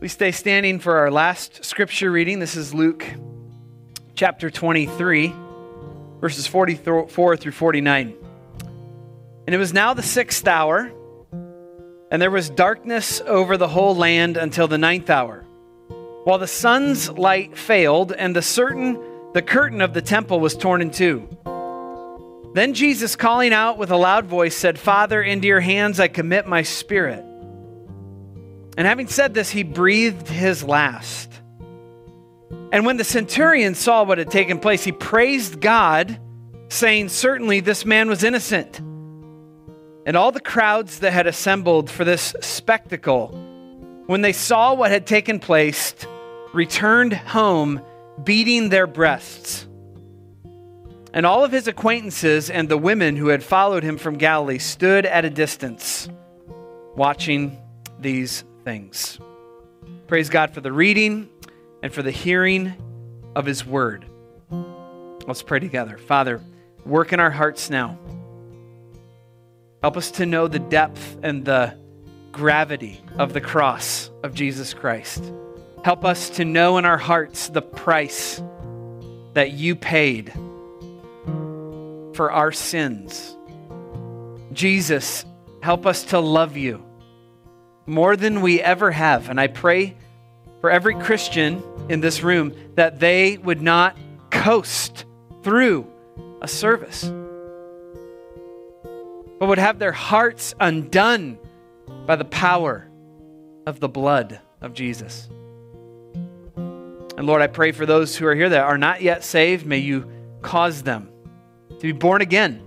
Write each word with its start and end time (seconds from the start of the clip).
We 0.00 0.08
stay 0.08 0.32
standing 0.32 0.78
for 0.78 0.96
our 0.96 1.10
last 1.10 1.62
scripture 1.62 2.10
reading. 2.10 2.38
This 2.38 2.56
is 2.56 2.72
Luke 2.72 3.04
chapter 4.14 4.48
23, 4.50 5.30
verses 6.22 6.46
44 6.46 7.36
through 7.36 7.52
49. 7.52 8.14
And 9.46 9.54
it 9.54 9.58
was 9.58 9.74
now 9.74 9.92
the 9.92 10.02
sixth 10.02 10.48
hour, 10.48 10.90
and 12.10 12.22
there 12.22 12.30
was 12.30 12.48
darkness 12.48 13.20
over 13.26 13.58
the 13.58 13.68
whole 13.68 13.94
land 13.94 14.38
until 14.38 14.66
the 14.66 14.78
ninth 14.78 15.10
hour, 15.10 15.44
while 16.24 16.38
the 16.38 16.46
sun's 16.46 17.10
light 17.10 17.58
failed, 17.58 18.12
and 18.12 18.34
the 18.34 18.40
certain 18.40 18.98
the 19.34 19.42
curtain 19.42 19.82
of 19.82 19.92
the 19.92 20.00
temple 20.00 20.40
was 20.40 20.56
torn 20.56 20.80
in 20.80 20.90
two. 20.90 21.28
Then 22.54 22.72
Jesus, 22.72 23.16
calling 23.16 23.52
out 23.52 23.76
with 23.76 23.90
a 23.90 23.96
loud 23.96 24.24
voice, 24.24 24.56
said, 24.56 24.78
Father, 24.78 25.22
into 25.22 25.46
your 25.46 25.60
hands 25.60 26.00
I 26.00 26.08
commit 26.08 26.46
my 26.46 26.62
spirit. 26.62 27.26
And 28.76 28.86
having 28.86 29.08
said 29.08 29.34
this, 29.34 29.50
he 29.50 29.62
breathed 29.62 30.28
his 30.28 30.62
last. 30.62 31.30
And 32.72 32.86
when 32.86 32.96
the 32.96 33.04
centurion 33.04 33.74
saw 33.74 34.04
what 34.04 34.18
had 34.18 34.30
taken 34.30 34.58
place, 34.58 34.84
he 34.84 34.92
praised 34.92 35.60
God, 35.60 36.18
saying, 36.68 37.08
Certainly 37.08 37.60
this 37.60 37.84
man 37.84 38.08
was 38.08 38.22
innocent. 38.22 38.78
And 40.06 40.16
all 40.16 40.32
the 40.32 40.40
crowds 40.40 41.00
that 41.00 41.12
had 41.12 41.26
assembled 41.26 41.90
for 41.90 42.04
this 42.04 42.34
spectacle, 42.40 43.28
when 44.06 44.22
they 44.22 44.32
saw 44.32 44.74
what 44.74 44.90
had 44.90 45.06
taken 45.06 45.40
place, 45.40 45.94
returned 46.52 47.12
home, 47.12 47.82
beating 48.24 48.68
their 48.68 48.86
breasts. 48.86 49.66
And 51.12 51.26
all 51.26 51.44
of 51.44 51.50
his 51.50 51.66
acquaintances 51.66 52.50
and 52.50 52.68
the 52.68 52.78
women 52.78 53.16
who 53.16 53.28
had 53.28 53.42
followed 53.42 53.82
him 53.82 53.98
from 53.98 54.16
Galilee 54.16 54.58
stood 54.58 55.06
at 55.06 55.24
a 55.24 55.30
distance, 55.30 56.08
watching 56.94 57.58
these 57.98 58.44
things. 58.64 59.18
Praise 60.06 60.28
God 60.28 60.52
for 60.52 60.60
the 60.60 60.72
reading 60.72 61.28
and 61.82 61.92
for 61.92 62.02
the 62.02 62.10
hearing 62.10 62.74
of 63.34 63.46
His 63.46 63.64
word. 63.64 64.04
Let's 65.26 65.42
pray 65.42 65.60
together. 65.60 65.98
Father, 65.98 66.40
work 66.84 67.12
in 67.12 67.20
our 67.20 67.30
hearts 67.30 67.70
now. 67.70 67.98
Help 69.82 69.96
us 69.96 70.10
to 70.12 70.26
know 70.26 70.48
the 70.48 70.58
depth 70.58 71.18
and 71.22 71.44
the 71.44 71.76
gravity 72.32 73.00
of 73.18 73.32
the 73.32 73.40
cross 73.40 74.10
of 74.22 74.34
Jesus 74.34 74.74
Christ. 74.74 75.32
Help 75.84 76.04
us 76.04 76.30
to 76.30 76.44
know 76.44 76.78
in 76.78 76.84
our 76.84 76.98
hearts 76.98 77.48
the 77.48 77.62
price 77.62 78.42
that 79.34 79.52
you 79.52 79.74
paid 79.76 80.32
for 82.14 82.30
our 82.30 82.52
sins. 82.52 83.36
Jesus, 84.52 85.24
help 85.62 85.86
us 85.86 86.04
to 86.04 86.20
love 86.20 86.56
you 86.56 86.84
more 87.90 88.16
than 88.16 88.40
we 88.40 88.60
ever 88.60 88.90
have. 88.90 89.28
And 89.28 89.40
I 89.40 89.48
pray 89.48 89.96
for 90.60 90.70
every 90.70 90.94
Christian 90.94 91.62
in 91.88 92.00
this 92.00 92.22
room 92.22 92.54
that 92.76 93.00
they 93.00 93.36
would 93.38 93.60
not 93.60 93.96
coast 94.30 95.04
through 95.42 95.86
a 96.40 96.48
service, 96.48 97.04
but 99.38 99.48
would 99.48 99.58
have 99.58 99.78
their 99.78 99.92
hearts 99.92 100.54
undone 100.60 101.38
by 102.06 102.16
the 102.16 102.24
power 102.24 102.88
of 103.66 103.80
the 103.80 103.88
blood 103.88 104.40
of 104.60 104.72
Jesus. 104.72 105.28
And 106.56 107.26
Lord, 107.26 107.42
I 107.42 107.48
pray 107.48 107.72
for 107.72 107.86
those 107.86 108.16
who 108.16 108.26
are 108.26 108.34
here 108.34 108.48
that 108.48 108.62
are 108.62 108.78
not 108.78 109.02
yet 109.02 109.24
saved, 109.24 109.66
may 109.66 109.78
you 109.78 110.10
cause 110.42 110.82
them 110.82 111.10
to 111.70 111.80
be 111.80 111.92
born 111.92 112.22
again. 112.22 112.62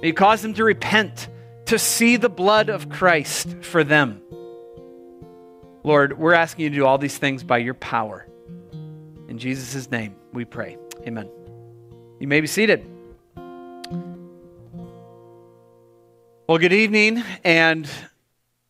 May 0.00 0.08
you 0.08 0.14
cause 0.14 0.42
them 0.42 0.54
to 0.54 0.64
repent 0.64 1.28
to 1.66 1.78
see 1.78 2.16
the 2.16 2.28
blood 2.28 2.68
of 2.68 2.88
Christ 2.88 3.56
for 3.62 3.84
them. 3.84 4.22
Lord, 5.84 6.18
we're 6.18 6.34
asking 6.34 6.64
you 6.64 6.70
to 6.70 6.76
do 6.76 6.86
all 6.86 6.98
these 6.98 7.18
things 7.18 7.42
by 7.42 7.58
your 7.58 7.74
power. 7.74 8.26
In 9.28 9.38
Jesus' 9.38 9.90
name 9.90 10.14
we 10.32 10.44
pray. 10.44 10.76
Amen. 11.06 11.28
You 12.20 12.28
may 12.28 12.40
be 12.40 12.46
seated. 12.46 12.86
Well, 16.46 16.58
good 16.58 16.72
evening. 16.72 17.22
And 17.44 17.88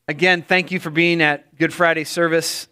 again, 0.09 0.43
thank 0.43 0.71
you 0.71 0.79
for 0.79 0.91
being 0.91 1.21
at 1.21 1.57
Good 1.57 1.73
Friday 1.73 2.05
service. 2.05 2.69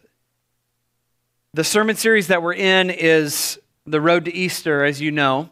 The 1.52 1.64
sermon 1.64 1.96
series 1.96 2.28
that 2.28 2.42
we're 2.42 2.54
in 2.54 2.90
is 2.90 3.58
The 3.84 4.00
Road 4.00 4.26
to 4.26 4.32
Easter, 4.32 4.84
as 4.84 5.00
you 5.00 5.10
know. 5.10 5.50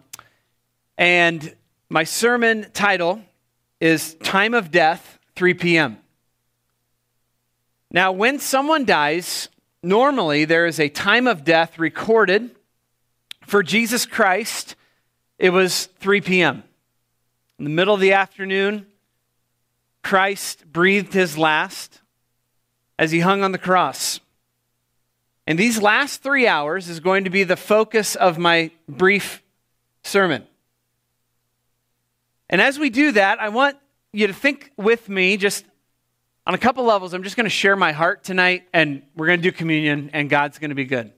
And 0.97 1.55
my 1.91 2.05
sermon 2.05 2.67
title 2.73 3.21
is 3.81 4.15
time 4.15 4.55
of 4.55 4.71
death, 4.71 5.19
3 5.37 5.55
p.m. 5.55 5.99
Now, 7.91 8.13
when 8.13 8.39
someone 8.39 8.85
dies, 8.85 9.49
normally 9.83 10.45
there 10.45 10.67
is 10.67 10.81
a 10.81 10.89
time 10.89 11.27
of 11.27 11.45
death 11.45 11.79
recorded. 11.79 12.51
For 13.47 13.63
Jesus 13.63 14.05
Christ, 14.05 14.75
it 15.39 15.51
was 15.51 15.87
3 16.01 16.21
p.m. 16.21 16.65
In 17.59 17.65
the 17.65 17.71
middle 17.71 17.95
of 17.95 18.01
the 18.01 18.13
afternoon, 18.13 18.87
Christ 20.03 20.65
breathed 20.71 21.15
his 21.15 21.39
last 21.39 22.01
as 22.99 23.11
he 23.11 23.21
hung 23.21 23.43
on 23.43 23.53
the 23.53 23.59
cross. 23.59 24.21
And 25.47 25.59
these 25.59 25.81
last 25.81 26.23
three 26.23 26.47
hours 26.47 26.89
is 26.89 27.01
going 27.01 27.25
to 27.25 27.31
be 27.31 27.45
the 27.45 27.57
focus 27.57 28.17
of 28.17 28.39
my 28.39 28.71
brief 28.89 29.43
sermon. 30.03 30.47
And 32.51 32.61
as 32.61 32.79
we 32.79 32.91
do 32.91 33.13
that, 33.13 33.41
I 33.41 33.49
want 33.51 33.77
you 34.13 34.27
to 34.27 34.33
think 34.33 34.73
with 34.77 35.09
me 35.09 35.37
just 35.37 35.65
on 36.47 36.55
a 36.55 36.59
couple 36.59 36.85
levels. 36.85 37.13
I'm 37.13 37.23
just 37.23 37.37
going 37.37 37.45
to 37.45 37.51
share 37.51 37.77
my 37.77 37.93
heart 37.93 38.25
tonight, 38.25 38.67
and 38.73 39.03
we're 39.15 39.27
going 39.27 39.39
to 39.39 39.43
do 39.43 39.53
communion, 39.53 40.11
and 40.13 40.31
God's 40.31 40.59
going 40.59 40.71
to 40.71 40.75
be 40.75 40.87
good. 40.87 41.13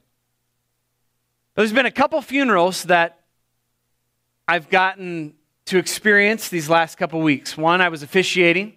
There's 1.55 1.73
been 1.73 1.87
a 1.87 1.91
couple 1.91 2.21
funerals 2.23 2.85
that 2.85 3.21
I've 4.49 4.69
gotten 4.69 5.35
to 5.67 5.79
experience 5.79 6.49
these 6.49 6.69
last 6.69 6.97
couple 6.97 7.21
weeks. 7.21 7.57
One, 7.57 7.81
I 7.81 7.91
was 7.91 8.03
officiating 8.03 8.75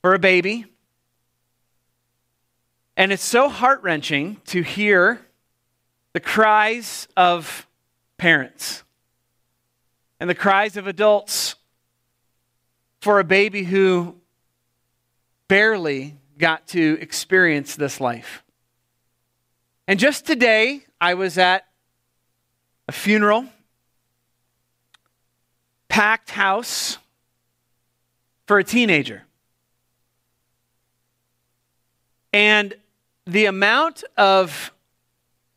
for 0.00 0.14
a 0.14 0.18
baby. 0.18 0.66
And 2.96 3.10
it's 3.10 3.24
so 3.24 3.48
heart 3.48 3.82
wrenching 3.82 4.40
to 4.46 4.62
hear 4.62 5.20
the 6.12 6.20
cries 6.20 7.08
of 7.16 7.66
parents 8.18 8.84
and 10.22 10.30
the 10.30 10.36
cries 10.36 10.76
of 10.76 10.86
adults 10.86 11.56
for 13.00 13.18
a 13.18 13.24
baby 13.24 13.64
who 13.64 14.14
barely 15.48 16.16
got 16.38 16.64
to 16.68 16.96
experience 17.00 17.74
this 17.74 18.00
life. 18.00 18.44
And 19.88 19.98
just 19.98 20.24
today, 20.24 20.82
I 21.00 21.14
was 21.14 21.38
at 21.38 21.66
a 22.86 22.92
funeral, 22.92 23.46
packed 25.88 26.30
house 26.30 26.98
for 28.46 28.60
a 28.60 28.64
teenager. 28.64 29.24
And 32.32 32.74
the 33.26 33.46
amount 33.46 34.04
of 34.16 34.70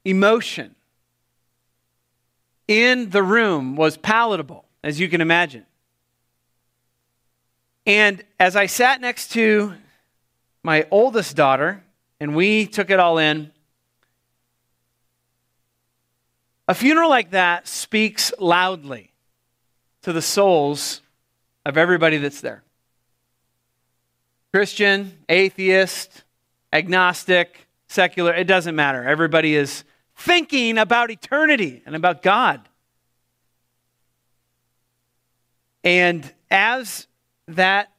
emotion 0.03 0.74
in 2.67 3.09
the 3.09 3.23
room 3.23 3.75
was 3.75 3.97
palatable, 3.97 4.65
as 4.83 4.99
you 4.99 5.07
can 5.07 5.21
imagine. 5.21 5.65
And 7.85 8.23
as 8.39 8.55
I 8.55 8.65
sat 8.65 9.01
next 9.01 9.31
to 9.33 9.73
my 10.63 10.87
oldest 10.89 11.35
daughter, 11.35 11.83
and 12.19 12.35
we 12.35 12.65
took 12.65 12.89
it 12.89 12.99
all 12.99 13.17
in, 13.17 13.51
a 16.67 16.73
funeral 16.73 17.09
like 17.09 17.31
that 17.31 17.67
speaks 17.67 18.33
loudly 18.39 19.11
to 20.01 20.11
the 20.11 20.21
souls 20.21 21.01
of 21.65 21.77
everybody 21.77 22.17
that's 22.17 22.41
there 22.41 22.63
Christian, 24.51 25.17
atheist, 25.27 26.23
agnostic, 26.71 27.67
secular, 27.87 28.34
it 28.34 28.45
doesn't 28.45 28.75
matter. 28.75 29.03
Everybody 29.03 29.53
is 29.53 29.84
thinking 30.16 30.78
about 30.78 31.12
eternity 31.12 31.82
and 31.85 31.96
about 31.96 32.22
God. 32.22 32.67
And 35.84 36.34
as 36.50 37.08
that 37.47 37.91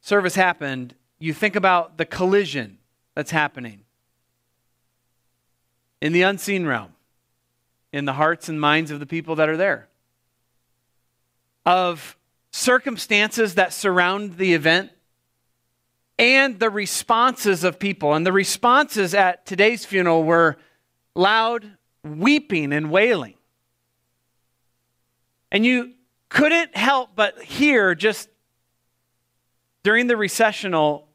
service 0.00 0.34
happened, 0.34 0.94
you 1.18 1.32
think 1.32 1.56
about 1.56 1.96
the 1.96 2.04
collision 2.04 2.78
that's 3.14 3.30
happening 3.30 3.82
in 6.00 6.12
the 6.12 6.22
unseen 6.22 6.66
realm, 6.66 6.92
in 7.92 8.04
the 8.04 8.14
hearts 8.14 8.48
and 8.48 8.60
minds 8.60 8.90
of 8.90 8.98
the 8.98 9.06
people 9.06 9.36
that 9.36 9.48
are 9.48 9.56
there, 9.56 9.88
of 11.64 12.18
circumstances 12.50 13.54
that 13.54 13.72
surround 13.72 14.36
the 14.36 14.52
event 14.52 14.90
and 16.18 16.58
the 16.58 16.70
responses 16.70 17.64
of 17.64 17.78
people. 17.78 18.14
And 18.14 18.26
the 18.26 18.32
responses 18.32 19.14
at 19.14 19.46
today's 19.46 19.84
funeral 19.84 20.24
were 20.24 20.56
loud 21.14 21.76
weeping 22.04 22.72
and 22.72 22.90
wailing. 22.90 23.34
And 25.50 25.64
you 25.64 25.92
couldn't 26.28 26.76
help 26.76 27.10
but 27.14 27.42
hear 27.42 27.94
just 27.94 28.28
during 29.82 30.06
the 30.06 30.16
recessional 30.16 31.08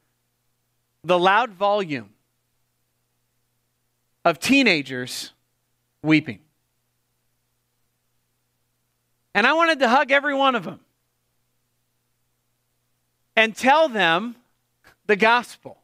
the 1.03 1.17
loud 1.17 1.51
volume 1.51 2.09
of 4.25 4.39
teenagers 4.39 5.31
weeping. 6.03 6.39
And 9.33 9.47
I 9.47 9.53
wanted 9.53 9.79
to 9.79 9.87
hug 9.87 10.11
every 10.11 10.33
one 10.33 10.55
of 10.55 10.63
them 10.63 10.79
and 13.35 13.55
tell 13.55 13.87
them 13.87 14.35
the 15.07 15.15
gospel. 15.15 15.77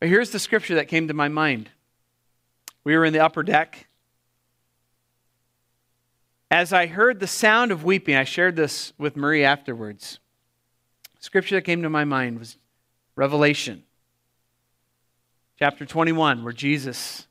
But 0.00 0.08
here's 0.08 0.30
the 0.30 0.38
scripture 0.38 0.74
that 0.74 0.88
came 0.88 1.08
to 1.08 1.14
my 1.14 1.28
mind. 1.28 1.70
We 2.84 2.96
were 2.96 3.04
in 3.04 3.12
the 3.12 3.20
upper 3.20 3.42
deck. 3.42 3.86
As 6.50 6.72
I 6.72 6.86
heard 6.86 7.20
the 7.20 7.26
sound 7.26 7.70
of 7.70 7.84
weeping, 7.84 8.14
I 8.14 8.24
shared 8.24 8.56
this 8.56 8.92
with 8.98 9.16
Marie 9.16 9.44
afterwards. 9.44 10.18
Scripture 11.20 11.54
that 11.54 11.62
came 11.62 11.82
to 11.82 11.88
my 11.88 12.04
mind 12.04 12.38
was 12.38 12.58
Revelation 13.16 13.84
chapter 15.58 15.86
21, 15.86 16.42
where 16.42 16.52
Jesus, 16.52 17.28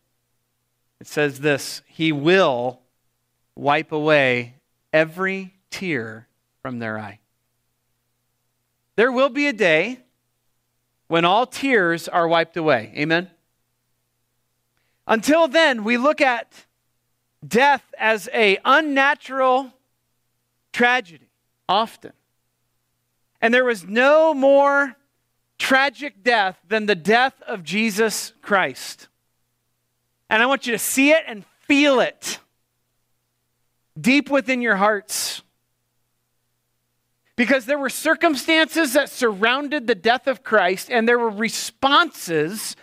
it 1.01 1.07
says 1.07 1.41
this 1.41 1.81
He 1.85 2.13
will 2.13 2.79
wipe 3.55 3.91
away 3.91 4.55
every 4.93 5.53
tear 5.69 6.27
from 6.61 6.79
their 6.79 6.97
eye. 6.97 7.19
There 8.95 9.11
will 9.11 9.29
be 9.29 9.47
a 9.47 9.53
day 9.53 9.99
when 11.07 11.25
all 11.25 11.45
tears 11.45 12.07
are 12.07 12.27
wiped 12.27 12.57
away. 12.57 12.93
Amen? 12.95 13.29
Until 15.07 15.47
then, 15.47 15.83
we 15.83 15.97
look 15.97 16.21
at 16.21 16.65
death 17.45 17.83
as 17.97 18.29
a 18.33 18.57
unnatural 18.63 19.73
tragedy 20.71 21.29
often. 21.67 22.13
And 23.41 23.53
there 23.53 23.65
was 23.65 23.83
no 23.85 24.33
more 24.33 24.95
tragic 25.57 26.23
death 26.23 26.59
than 26.67 26.85
the 26.85 26.95
death 26.95 27.41
of 27.47 27.63
Jesus 27.63 28.33
Christ. 28.41 29.07
And 30.29 30.41
I 30.41 30.45
want 30.45 30.65
you 30.65 30.71
to 30.73 30.79
see 30.79 31.11
it 31.11 31.23
and 31.27 31.43
feel 31.67 31.99
it 31.99 32.39
deep 33.99 34.29
within 34.29 34.61
your 34.61 34.75
hearts. 34.75 35.41
Because 37.41 37.65
there 37.65 37.79
were 37.79 37.89
circumstances 37.89 38.93
that 38.93 39.09
surrounded 39.09 39.87
the 39.87 39.95
death 39.95 40.27
of 40.27 40.43
Christ, 40.43 40.91
and 40.91 41.07
there 41.07 41.17
were 41.17 41.31
responses 41.31 42.75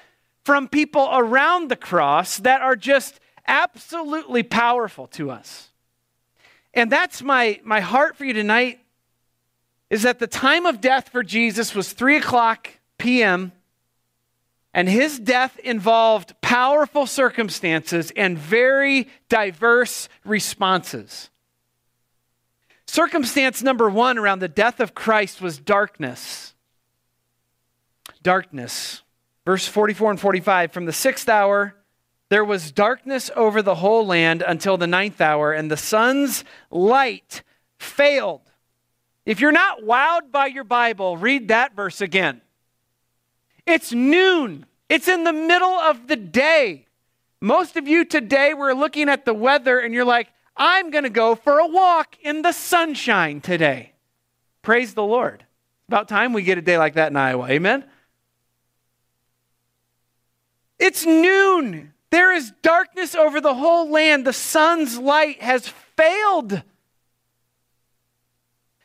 from 0.44 0.66
people 0.66 1.08
around 1.12 1.68
the 1.68 1.76
cross 1.76 2.38
that 2.38 2.60
are 2.60 2.74
just 2.74 3.20
absolutely 3.46 4.42
powerful 4.42 5.06
to 5.06 5.30
us. 5.30 5.68
And 6.74 6.90
that's 6.90 7.22
my, 7.22 7.60
my 7.62 7.78
heart 7.78 8.16
for 8.16 8.24
you 8.24 8.32
tonight 8.32 8.80
is 9.90 10.02
that 10.02 10.18
the 10.18 10.26
time 10.26 10.66
of 10.66 10.80
death 10.80 11.10
for 11.10 11.22
Jesus 11.22 11.72
was 11.72 11.92
3 11.92 12.16
o'clock 12.16 12.68
p.m., 12.98 13.52
and 14.74 14.88
his 14.88 15.20
death 15.20 15.56
involved 15.60 16.34
powerful 16.40 17.06
circumstances 17.06 18.10
and 18.16 18.36
very 18.36 19.06
diverse 19.28 20.08
responses. 20.24 21.30
Circumstance 22.88 23.62
number 23.62 23.90
one 23.90 24.16
around 24.16 24.38
the 24.38 24.48
death 24.48 24.80
of 24.80 24.94
Christ 24.94 25.42
was 25.42 25.58
darkness. 25.58 26.54
Darkness. 28.22 29.02
Verse 29.44 29.68
44 29.68 30.12
and 30.12 30.20
45 30.20 30.72
From 30.72 30.86
the 30.86 30.92
sixth 30.94 31.28
hour, 31.28 31.74
there 32.30 32.46
was 32.46 32.72
darkness 32.72 33.30
over 33.36 33.60
the 33.60 33.74
whole 33.74 34.06
land 34.06 34.42
until 34.44 34.78
the 34.78 34.86
ninth 34.86 35.20
hour, 35.20 35.52
and 35.52 35.70
the 35.70 35.76
sun's 35.76 36.44
light 36.70 37.42
failed. 37.78 38.40
If 39.26 39.38
you're 39.38 39.52
not 39.52 39.82
wowed 39.82 40.32
by 40.32 40.46
your 40.46 40.64
Bible, 40.64 41.18
read 41.18 41.48
that 41.48 41.76
verse 41.76 42.00
again. 42.00 42.40
It's 43.66 43.92
noon, 43.92 44.64
it's 44.88 45.08
in 45.08 45.24
the 45.24 45.32
middle 45.34 45.68
of 45.68 46.08
the 46.08 46.16
day. 46.16 46.86
Most 47.38 47.76
of 47.76 47.86
you 47.86 48.06
today 48.06 48.54
were 48.54 48.74
looking 48.74 49.10
at 49.10 49.26
the 49.26 49.34
weather 49.34 49.78
and 49.78 49.92
you're 49.92 50.06
like, 50.06 50.28
I'm 50.58 50.90
going 50.90 51.04
to 51.04 51.10
go 51.10 51.36
for 51.36 51.58
a 51.60 51.66
walk 51.66 52.16
in 52.20 52.42
the 52.42 52.52
sunshine 52.52 53.40
today. 53.40 53.92
Praise 54.62 54.94
the 54.94 55.04
Lord. 55.04 55.44
It's 55.44 55.88
about 55.88 56.08
time 56.08 56.32
we 56.32 56.42
get 56.42 56.58
a 56.58 56.62
day 56.62 56.76
like 56.76 56.94
that 56.94 57.12
in 57.12 57.16
Iowa. 57.16 57.48
Amen. 57.48 57.84
It's 60.78 61.06
noon. 61.06 61.94
There 62.10 62.32
is 62.34 62.52
darkness 62.62 63.14
over 63.14 63.40
the 63.40 63.54
whole 63.54 63.90
land. 63.90 64.26
The 64.26 64.32
sun's 64.32 64.98
light 64.98 65.42
has 65.42 65.68
failed. 65.96 66.62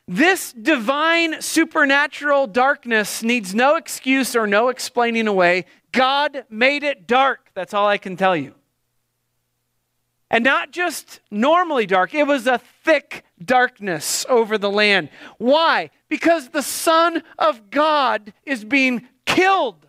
This 0.07 0.51
divine 0.51 1.41
supernatural 1.41 2.47
darkness 2.47 3.23
needs 3.23 3.55
no 3.55 3.77
excuse 3.77 4.35
or 4.35 4.45
no 4.45 4.69
explaining 4.69 5.27
away. 5.27 5.65
God 5.91 6.45
made 6.49 6.83
it 6.83 7.07
dark. 7.07 7.49
That's 7.53 7.73
all 7.73 7.87
I 7.87 7.97
can 7.97 8.17
tell 8.17 8.35
you. 8.35 8.53
And 10.33 10.43
not 10.43 10.71
just 10.71 11.19
normally 11.29 11.85
dark, 11.85 12.15
it 12.15 12.25
was 12.25 12.47
a 12.47 12.57
thick 12.57 13.23
darkness 13.45 14.25
over 14.27 14.57
the 14.57 14.71
land. 14.71 15.09
Why? 15.37 15.91
Because 16.09 16.49
the 16.49 16.63
Son 16.63 17.21
of 17.37 17.69
God 17.69 18.33
is 18.43 18.65
being 18.65 19.07
killed. 19.27 19.85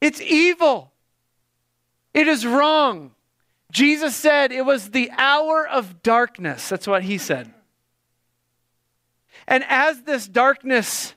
It's 0.00 0.20
evil. 0.20 0.90
It 2.12 2.26
is 2.26 2.44
wrong. 2.44 3.12
Jesus 3.70 4.16
said 4.16 4.50
it 4.50 4.66
was 4.66 4.90
the 4.90 5.12
hour 5.16 5.64
of 5.64 6.02
darkness. 6.02 6.68
That's 6.68 6.88
what 6.88 7.04
he 7.04 7.18
said. 7.18 7.54
And 9.46 9.62
as 9.68 10.02
this 10.02 10.26
darkness 10.26 11.14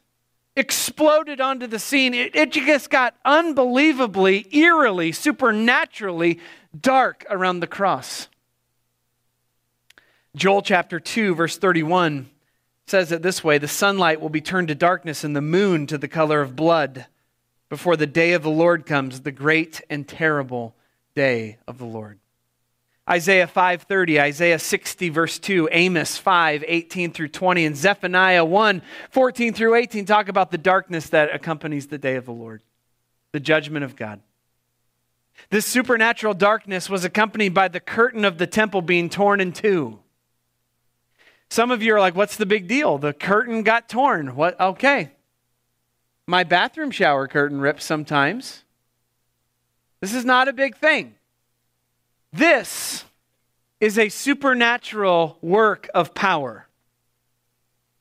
exploded 0.55 1.41
onto 1.41 1.65
the 1.65 1.79
scene, 1.79 2.13
it, 2.13 2.35
it 2.35 2.51
just 2.51 2.91
got 2.91 3.15
unbelievably, 3.25 4.45
eerily, 4.51 5.11
supernaturally 5.11 6.39
dark 6.79 7.25
around 7.29 7.59
the 7.59 7.67
cross. 7.67 8.27
Joel 10.35 10.61
chapter 10.61 10.99
2, 10.99 11.35
verse 11.35 11.57
31 11.57 12.29
says 12.87 13.11
it 13.11 13.21
this 13.21 13.43
way 13.43 13.57
The 13.57 13.67
sunlight 13.67 14.21
will 14.21 14.29
be 14.29 14.41
turned 14.41 14.69
to 14.69 14.75
darkness 14.75 15.23
and 15.23 15.35
the 15.35 15.41
moon 15.41 15.87
to 15.87 15.97
the 15.97 16.07
color 16.07 16.41
of 16.41 16.55
blood 16.55 17.05
before 17.69 17.95
the 17.95 18.07
day 18.07 18.33
of 18.33 18.43
the 18.43 18.49
Lord 18.49 18.85
comes, 18.85 19.21
the 19.21 19.31
great 19.31 19.81
and 19.89 20.07
terrible 20.07 20.75
day 21.15 21.57
of 21.67 21.77
the 21.77 21.85
Lord. 21.85 22.19
Isaiah 23.09 23.47
5:30, 23.47 24.19
Isaiah 24.21 24.59
60 24.59 25.09
verse 25.09 25.39
2, 25.39 25.67
Amos 25.71 26.17
5, 26.17 26.63
18 26.67 27.11
through 27.11 27.29
20, 27.29 27.65
and 27.65 27.75
Zephaniah 27.75 28.45
1, 28.45 28.81
14 29.09 29.53
through 29.53 29.75
18 29.75 30.05
talk 30.05 30.29
about 30.29 30.51
the 30.51 30.57
darkness 30.57 31.09
that 31.09 31.33
accompanies 31.33 31.87
the 31.87 31.97
day 31.97 32.15
of 32.15 32.25
the 32.25 32.31
Lord, 32.31 32.61
the 33.33 33.39
judgment 33.39 33.83
of 33.83 33.95
God. 33.95 34.21
This 35.49 35.65
supernatural 35.65 36.33
darkness 36.33 36.89
was 36.89 37.03
accompanied 37.03 37.53
by 37.53 37.67
the 37.67 37.79
curtain 37.79 38.23
of 38.23 38.37
the 38.37 38.47
temple 38.47 38.81
being 38.81 39.09
torn 39.09 39.41
in 39.41 39.51
two. 39.51 39.99
Some 41.49 41.71
of 41.71 41.83
you 41.83 41.95
are 41.95 41.99
like, 41.99 42.15
what's 42.15 42.37
the 42.37 42.45
big 42.45 42.67
deal? 42.67 42.97
The 42.97 43.13
curtain 43.13 43.63
got 43.63 43.89
torn. 43.89 44.35
What? 44.35 44.59
Okay. 44.59 45.11
My 46.25 46.45
bathroom 46.45 46.91
shower 46.91 47.27
curtain 47.27 47.59
rips 47.59 47.83
sometimes. 47.83 48.63
This 49.99 50.13
is 50.13 50.23
not 50.23 50.47
a 50.47 50.53
big 50.53 50.77
thing. 50.77 51.15
This 52.31 53.03
is 53.81 53.97
a 53.97 54.09
supernatural 54.09 55.37
work 55.41 55.89
of 55.93 56.13
power. 56.13 56.67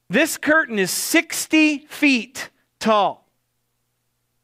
This 0.09 0.37
curtain 0.37 0.79
is 0.79 0.91
60 0.91 1.87
feet 1.87 2.51
tall, 2.79 3.27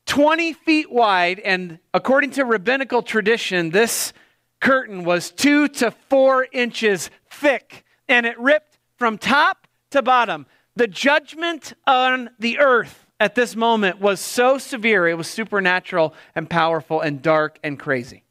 20 0.06 0.52
feet 0.52 0.90
wide, 0.90 1.40
and 1.40 1.78
according 1.92 2.30
to 2.30 2.44
rabbinical 2.44 3.02
tradition, 3.02 3.70
this 3.70 4.12
curtain 4.60 5.04
was 5.04 5.30
two 5.30 5.68
to 5.68 5.90
four 5.90 6.46
inches 6.52 7.10
thick, 7.30 7.84
and 8.08 8.24
it 8.24 8.38
ripped 8.38 8.78
from 8.96 9.18
top 9.18 9.66
to 9.90 10.02
bottom. 10.02 10.46
The 10.76 10.86
judgment 10.86 11.74
on 11.86 12.30
the 12.38 12.58
earth 12.58 13.06
at 13.18 13.34
this 13.34 13.56
moment 13.56 14.00
was 14.00 14.20
so 14.20 14.58
severe, 14.58 15.08
it 15.08 15.14
was 15.14 15.28
supernatural 15.28 16.14
and 16.34 16.48
powerful 16.48 17.00
and 17.00 17.22
dark 17.22 17.58
and 17.62 17.78
crazy. 17.78 18.22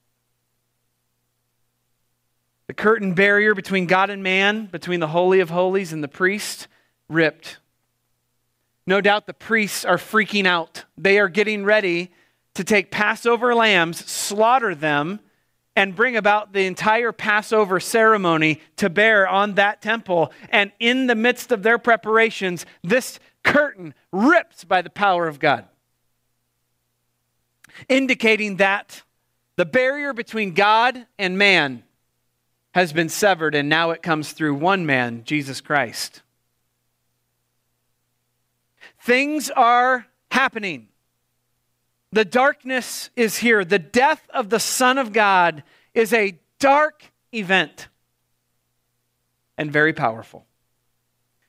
The 2.67 2.74
curtain 2.74 3.13
barrier 3.13 3.53
between 3.53 3.86
God 3.86 4.10
and 4.10 4.24
man, 4.24 4.65
between 4.67 5.00
the 5.00 5.08
Holy 5.08 5.39
of 5.39 5.50
Holies 5.50 5.94
and 5.94 6.03
the 6.03 6.08
priest, 6.08 6.67
ripped. 7.08 7.58
No 8.87 9.01
doubt 9.01 9.25
the 9.25 9.33
priests 9.33 9.83
are 9.83 9.97
freaking 9.97 10.45
out. 10.45 10.85
They 10.97 11.19
are 11.19 11.29
getting 11.29 11.65
ready 11.65 12.11
to 12.53 12.63
take 12.63 12.91
Passover 12.91 13.55
lambs, 13.55 14.05
slaughter 14.05 14.75
them, 14.75 15.19
and 15.75 15.95
bring 15.95 16.15
about 16.15 16.53
the 16.53 16.65
entire 16.65 17.11
Passover 17.11 17.79
ceremony 17.79 18.61
to 18.77 18.89
bear 18.89 19.27
on 19.27 19.55
that 19.55 19.81
temple. 19.81 20.31
And 20.49 20.71
in 20.79 21.07
the 21.07 21.15
midst 21.15 21.51
of 21.51 21.63
their 21.63 21.77
preparations, 21.77 22.65
this 22.83 23.19
curtain 23.43 23.93
rips 24.11 24.63
by 24.63 24.81
the 24.81 24.89
power 24.89 25.27
of 25.27 25.39
God, 25.39 25.65
indicating 27.89 28.57
that 28.57 29.03
the 29.57 29.65
barrier 29.65 30.13
between 30.13 30.53
God 30.53 31.05
and 31.19 31.37
man 31.37 31.83
has 32.73 32.93
been 32.93 33.09
severed, 33.09 33.55
and 33.55 33.69
now 33.69 33.91
it 33.91 34.01
comes 34.01 34.31
through 34.31 34.53
one 34.53 34.85
man, 34.85 35.23
Jesus 35.25 35.61
Christ. 35.61 36.21
Things 39.05 39.51
are 39.51 40.07
happening. 40.31 40.88
The 42.12 42.25
darkness 42.25 43.12
is 43.15 43.38
here. 43.38 43.63
The 43.63 43.77
death 43.77 44.27
of 44.33 44.50
the 44.50 44.59
Son 44.59 44.97
of 44.97 45.13
God 45.13 45.62
is 45.93 46.12
a 46.12 46.39
dark 46.57 47.03
event 47.31 47.88
and 49.59 49.71
very 49.71 49.93
powerful. 49.93 50.47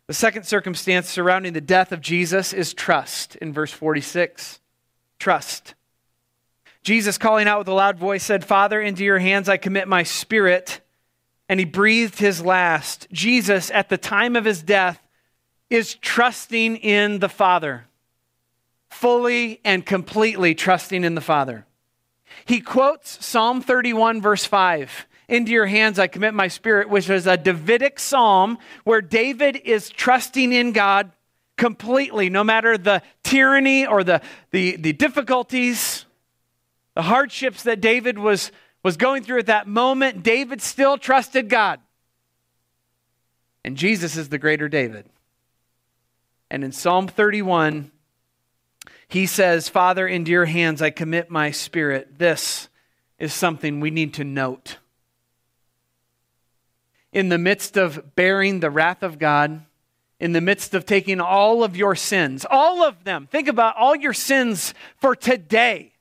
The 0.06 0.12
second 0.12 0.44
circumstance 0.44 1.08
surrounding 1.08 1.54
the 1.54 1.62
death 1.62 1.92
of 1.92 2.02
Jesus 2.02 2.52
is 2.52 2.74
trust 2.74 3.36
in 3.36 3.54
verse 3.54 3.72
46. 3.72 4.60
Trust. 5.18 5.74
Jesus, 6.82 7.16
calling 7.16 7.48
out 7.48 7.60
with 7.60 7.68
a 7.68 7.72
loud 7.72 7.96
voice, 7.98 8.22
said, 8.22 8.44
Father, 8.44 8.82
into 8.82 9.02
your 9.02 9.18
hands 9.18 9.48
I 9.48 9.56
commit 9.56 9.88
my 9.88 10.02
spirit. 10.02 10.82
And 11.48 11.58
he 11.58 11.64
breathed 11.64 12.18
his 12.18 12.44
last. 12.44 13.06
Jesus, 13.12 13.70
at 13.70 13.88
the 13.88 13.96
time 13.96 14.36
of 14.36 14.44
his 14.44 14.62
death, 14.62 15.00
is 15.70 15.94
trusting 15.96 16.76
in 16.76 17.18
the 17.18 17.28
Father, 17.28 17.86
fully 18.90 19.60
and 19.64 19.84
completely 19.84 20.54
trusting 20.54 21.04
in 21.04 21.14
the 21.14 21.20
Father. 21.20 21.66
He 22.44 22.60
quotes 22.60 23.24
Psalm 23.24 23.60
31, 23.60 24.20
verse 24.20 24.44
5 24.44 25.06
into 25.28 25.52
your 25.52 25.66
hands 25.66 25.98
I 25.98 26.06
commit 26.06 26.34
my 26.34 26.48
spirit, 26.48 26.88
which 26.88 27.10
is 27.10 27.26
a 27.26 27.36
Davidic 27.36 27.98
psalm 27.98 28.58
where 28.84 29.00
David 29.00 29.56
is 29.56 29.88
trusting 29.88 30.52
in 30.52 30.72
God 30.72 31.10
completely, 31.56 32.30
no 32.30 32.44
matter 32.44 32.78
the 32.78 33.02
tyranny 33.24 33.86
or 33.86 34.04
the, 34.04 34.20
the, 34.50 34.76
the 34.76 34.92
difficulties, 34.92 36.04
the 36.94 37.02
hardships 37.02 37.64
that 37.64 37.80
David 37.80 38.18
was, 38.18 38.52
was 38.82 38.96
going 38.96 39.22
through 39.22 39.40
at 39.40 39.46
that 39.46 39.66
moment. 39.66 40.22
David 40.22 40.62
still 40.62 40.96
trusted 40.96 41.48
God. 41.48 41.80
And 43.64 43.76
Jesus 43.76 44.16
is 44.16 44.28
the 44.28 44.38
greater 44.38 44.68
David. 44.68 45.06
And 46.50 46.64
in 46.64 46.72
Psalm 46.72 47.08
31, 47.08 47.90
he 49.08 49.26
says, 49.26 49.68
Father, 49.68 50.06
into 50.06 50.30
your 50.30 50.46
hands 50.46 50.82
I 50.82 50.90
commit 50.90 51.30
my 51.30 51.50
spirit. 51.50 52.18
This 52.18 52.68
is 53.18 53.32
something 53.32 53.80
we 53.80 53.90
need 53.90 54.14
to 54.14 54.24
note 54.24 54.78
in 57.16 57.30
the 57.30 57.38
midst 57.38 57.78
of 57.78 58.14
bearing 58.14 58.60
the 58.60 58.68
wrath 58.68 59.02
of 59.02 59.18
God, 59.18 59.64
in 60.20 60.32
the 60.32 60.40
midst 60.42 60.74
of 60.74 60.84
taking 60.84 61.18
all 61.18 61.64
of 61.64 61.74
your 61.74 61.94
sins, 61.94 62.44
all 62.50 62.82
of 62.84 63.04
them. 63.04 63.26
Think 63.26 63.48
about 63.48 63.74
all 63.78 63.96
your 63.96 64.12
sins 64.12 64.74
for 64.98 65.16
today. 65.16 65.94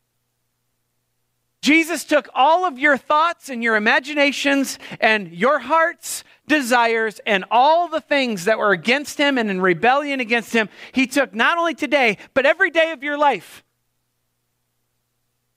Jesus 1.65 2.03
took 2.03 2.29
all 2.36 2.63
of 2.63 2.77
your 2.77 2.95
thoughts 2.95 3.50
and 3.50 3.63
your 3.63 3.75
imaginations 3.75 4.77
and 5.01 5.31
your 5.31 5.57
heart's 5.57 6.24
desires 6.48 7.19
and 7.25 7.43
all 7.50 7.88
the 7.88 8.01
things 8.01 8.45
that 8.45 8.60
were 8.60 8.69
against 8.69 9.17
him 9.17 9.39
and 9.39 9.50
in 9.50 9.60
rebellion 9.60 10.19
against 10.19 10.53
him. 10.53 10.69
He 10.91 11.07
took 11.07 11.34
not 11.34 11.57
only 11.57 11.74
today, 11.74 12.19
but 12.36 12.45
every 12.45 12.69
day 12.69 12.91
of 12.91 13.01
your 13.01 13.17
life. 13.17 13.63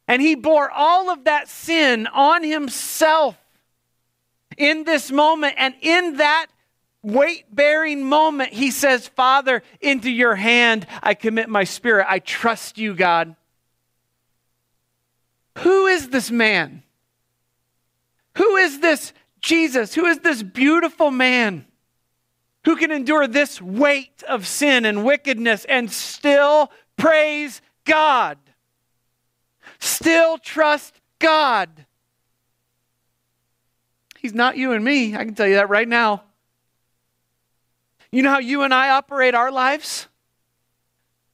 And 0.07 0.23
he 0.23 0.35
bore 0.35 0.71
all 0.71 1.11
of 1.11 1.25
that 1.25 1.47
sin 1.47 2.07
on 2.07 2.43
himself 2.43 3.37
in 4.57 4.85
this 4.85 5.11
moment. 5.11 5.57
And 5.59 5.75
in 5.83 6.17
that 6.17 6.47
weight 7.03 7.55
bearing 7.55 8.03
moment, 8.03 8.55
he 8.55 8.71
says, 8.71 9.09
Father, 9.09 9.63
into 9.83 10.11
your 10.11 10.37
hand 10.37 10.87
I 11.03 11.13
commit 11.13 11.51
my 11.51 11.65
spirit. 11.65 12.07
I 12.09 12.21
trust 12.21 12.79
you, 12.79 12.95
God. 12.95 13.37
Who 15.61 15.87
is 15.87 16.11
this 16.11 16.31
man? 16.31 16.83
Who 18.37 18.57
is 18.57 18.81
this 18.81 19.13
Jesus? 19.41 19.95
Who 19.95 20.07
is 20.07 20.19
this 20.21 20.43
beautiful 20.43 21.11
man 21.11 21.67
who 22.65 22.77
can 22.77 22.93
endure 22.93 23.27
this 23.27 23.61
weight 23.61 24.23
of 24.29 24.47
sin 24.47 24.85
and 24.85 25.05
wickedness 25.05 25.65
and 25.65 25.91
still 25.91 26.71
praise 26.97 27.61
God? 27.85 28.39
Still 29.81 30.39
trust 30.39 31.01
God. 31.19 31.87
He's 34.19 34.35
not 34.35 34.57
you 34.57 34.73
and 34.73 34.85
me. 34.85 35.17
I 35.17 35.25
can 35.25 35.35
tell 35.35 35.49
you 35.49 35.55
that 35.55 35.69
right 35.69 35.89
now. 35.89 36.23
You 38.13 38.23
know 38.23 38.31
how 38.31 38.39
you 38.39 38.63
and 38.63 38.73
I 38.73 38.91
operate 38.91 39.35
our 39.35 39.51
lives? 39.51 40.07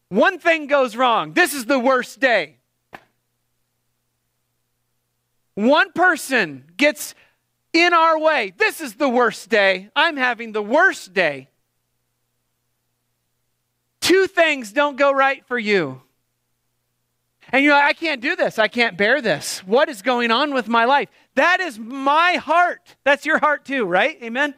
One 0.09 0.39
thing 0.39 0.67
goes 0.67 0.97
wrong. 0.97 1.35
This 1.35 1.53
is 1.53 1.67
the 1.67 1.79
worst 1.79 2.21
day. 2.21 2.57
One 5.55 5.93
person 5.93 6.65
gets 6.77 7.15
in 7.73 7.93
our 7.93 8.19
way. 8.19 8.53
This 8.57 8.81
is 8.81 8.95
the 8.95 9.09
worst 9.09 9.49
day. 9.49 9.91
I'm 9.95 10.17
having 10.17 10.53
the 10.53 10.63
worst 10.63 11.13
day. 11.13 11.49
Two 14.01 14.27
things 14.27 14.73
don't 14.73 14.97
go 14.97 15.13
right 15.13 15.45
for 15.47 15.59
you. 15.59 16.03
And 17.53 17.65
you're 17.65 17.75
like, 17.75 17.85
I 17.85 17.93
can't 17.93 18.21
do 18.21 18.37
this. 18.37 18.59
I 18.59 18.69
can't 18.69 18.97
bear 18.97 19.21
this. 19.21 19.61
What 19.61 19.89
is 19.89 20.03
going 20.03 20.31
on 20.31 20.55
with 20.55 20.69
my 20.69 20.87
life? 20.87 21.09
That 21.35 21.61
is 21.61 21.79
my 21.79 22.35
heart. 22.35 22.97
That's 23.05 23.27
your 23.27 23.39
heart 23.39 23.65
too, 23.65 23.85
right? 23.85 24.19
Amen? 24.23 24.55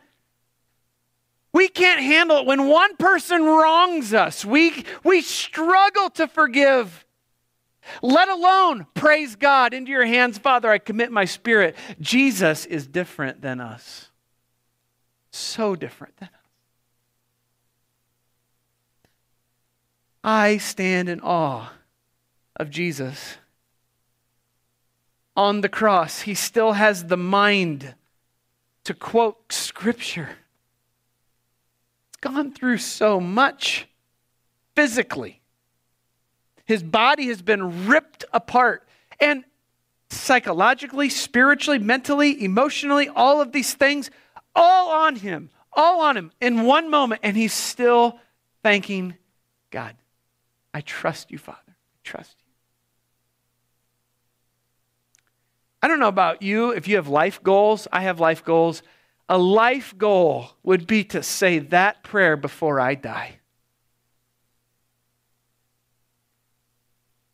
We 1.53 1.69
can't 1.69 2.01
handle 2.01 2.39
it. 2.39 2.47
When 2.47 2.69
one 2.69 2.97
person 2.97 3.45
wrongs 3.45 4.13
us, 4.13 4.45
we, 4.45 4.85
we 5.03 5.23
struggle 5.23 6.11
to 6.11 6.29
forgive. 6.29 7.06
Let 8.03 8.29
alone 8.29 8.87
praise 8.95 9.37
God 9.37 9.75
into 9.75 9.91
your 9.91 10.07
hands, 10.07 10.39
Father. 10.39 10.71
I 10.71 10.79
commit 10.79 11.13
my 11.13 11.25
spirit. 11.25 11.77
Jesus 12.01 12.67
is 12.67 12.87
different 12.87 13.43
than 13.43 13.61
us. 13.61 14.11
So 15.31 15.77
different 15.77 16.17
than 16.17 16.29
us. 16.29 16.47
I 20.25 20.57
stand 20.57 21.09
in 21.09 21.21
awe 21.21 21.73
of 22.57 22.71
Jesus. 22.71 23.37
On 25.37 25.61
the 25.61 25.69
cross, 25.69 26.23
he 26.23 26.35
still 26.35 26.73
has 26.73 27.05
the 27.05 27.17
mind 27.17 27.95
to 28.85 28.95
quote 28.95 29.53
Scripture. 29.53 30.31
It's 32.09 32.17
gone 32.21 32.53
through 32.53 32.79
so 32.79 33.21
much 33.21 33.87
physically. 34.75 35.43
His 36.67 36.83
body 36.83 37.29
has 37.29 37.43
been 37.43 37.87
ripped 37.87 38.25
apart. 38.33 38.87
And 39.19 39.45
psychologically, 40.11 41.09
spiritually, 41.09 41.79
mentally, 41.79 42.45
emotionally, 42.45 43.09
all 43.09 43.41
of 43.41 43.53
these 43.53 43.75
things, 43.75 44.11
all 44.55 44.91
on 44.91 45.17
him, 45.17 45.51
all 45.73 46.01
on 46.01 46.17
him 46.17 46.33
in 46.41 46.65
one 46.65 46.91
moment. 46.91 47.21
And 47.25 47.37
he's 47.37 47.53
still 47.53 48.19
thanking 48.63 49.17
God. 49.71 49.95
I 50.75 50.81
trust 50.81 51.31
you, 51.31 51.39
Father. 51.39 51.61
I 51.69 52.01
trust 52.05 52.37
you. 52.39 52.47
I 55.83 55.89
don't 55.89 56.01
know 56.01 56.09
about 56.09 56.43
you, 56.43 56.71
if 56.71 56.89
you 56.89 56.97
have 56.97 57.07
life 57.07 57.43
goals, 57.43 57.87
I 57.93 58.01
have 58.01 58.19
life 58.19 58.45
goals. 58.45 58.83
A 59.29 59.39
life 59.39 59.97
goal 59.97 60.51
would 60.63 60.87
be 60.87 61.05
to 61.05 61.23
say 61.23 61.61
that 61.61 62.03
prayer 62.03 62.37
before 62.37 62.81
I 62.81 62.97
die. 62.97 63.37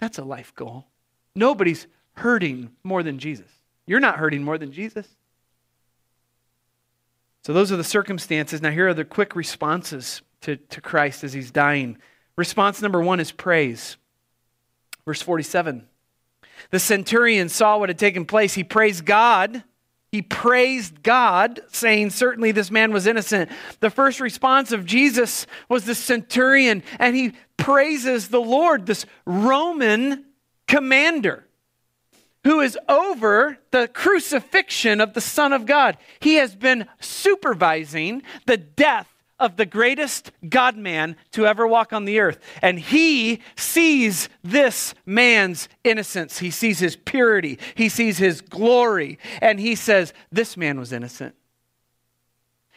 That's 0.02 0.18
a 0.18 0.24
life 0.24 0.52
goal. 0.56 0.88
Nobody's 1.36 1.86
hurting 2.14 2.72
more 2.82 3.04
than 3.04 3.20
Jesus. 3.20 3.46
You're 3.86 4.00
not 4.00 4.16
hurting 4.16 4.42
more 4.42 4.58
than 4.58 4.72
Jesus. 4.72 5.06
So, 7.44 7.52
those 7.52 7.70
are 7.70 7.76
the 7.76 7.84
circumstances. 7.84 8.60
Now, 8.60 8.72
here 8.72 8.88
are 8.88 8.94
the 8.94 9.04
quick 9.04 9.36
responses 9.36 10.22
to, 10.40 10.56
to 10.56 10.80
Christ 10.80 11.22
as 11.22 11.32
he's 11.32 11.52
dying. 11.52 11.98
Response 12.34 12.82
number 12.82 13.00
one 13.00 13.20
is 13.20 13.30
praise. 13.30 13.96
Verse 15.06 15.22
47 15.22 15.86
the 16.70 16.80
centurion 16.80 17.48
saw 17.48 17.78
what 17.78 17.88
had 17.88 17.98
taken 17.98 18.24
place. 18.24 18.54
He 18.54 18.64
praised 18.64 19.04
God. 19.04 19.62
He 20.10 20.20
praised 20.20 21.02
God, 21.02 21.60
saying, 21.72 22.10
Certainly 22.10 22.52
this 22.52 22.70
man 22.70 22.92
was 22.92 23.06
innocent. 23.06 23.50
The 23.80 23.88
first 23.88 24.20
response 24.20 24.72
of 24.72 24.84
Jesus 24.84 25.46
was 25.68 25.84
the 25.84 25.94
centurion, 25.94 26.82
and 26.98 27.16
he 27.16 27.32
praises 27.62 28.28
the 28.28 28.40
Lord, 28.40 28.86
this 28.86 29.06
Roman 29.24 30.24
commander 30.66 31.46
who 32.44 32.60
is 32.60 32.76
over 32.88 33.58
the 33.70 33.88
crucifixion 33.88 35.00
of 35.00 35.14
the 35.14 35.20
Son 35.20 35.52
of 35.52 35.64
God. 35.64 35.96
He 36.20 36.34
has 36.34 36.56
been 36.56 36.86
supervising 37.00 38.22
the 38.46 38.56
death 38.56 39.08
of 39.38 39.56
the 39.56 39.66
greatest 39.66 40.30
God 40.48 40.76
man 40.76 41.16
to 41.32 41.46
ever 41.46 41.66
walk 41.66 41.92
on 41.92 42.04
the 42.04 42.20
earth. 42.20 42.38
And 42.60 42.78
he 42.78 43.40
sees 43.56 44.28
this 44.42 44.94
man's 45.06 45.68
innocence. 45.84 46.38
He 46.38 46.50
sees 46.50 46.78
his 46.78 46.96
purity. 46.96 47.58
He 47.74 47.88
sees 47.88 48.18
his 48.18 48.40
glory. 48.40 49.18
And 49.40 49.58
he 49.58 49.74
says, 49.74 50.12
This 50.30 50.56
man 50.56 50.78
was 50.78 50.92
innocent. 50.92 51.34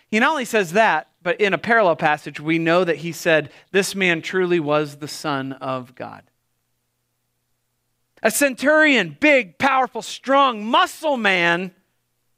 He 0.10 0.20
not 0.20 0.32
only 0.32 0.46
says 0.46 0.74
that, 0.74 1.10
but 1.22 1.42
in 1.42 1.54
a 1.54 1.58
parallel 1.58 1.96
passage, 1.96 2.40
we 2.40 2.60
know 2.60 2.84
that 2.84 2.98
he 2.98 3.12
said, 3.12 3.52
This 3.72 3.96
man 3.96 4.22
truly 4.22 4.60
was 4.60 4.98
the 4.98 5.08
Son 5.08 5.54
of 5.54 5.96
God. 5.96 6.24
A 8.22 8.32
centurion, 8.32 9.18
big, 9.20 9.58
powerful, 9.58 10.02
strong, 10.02 10.66
muscle 10.66 11.18
man, 11.18 11.72